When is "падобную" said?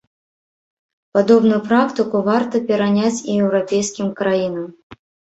1.17-1.59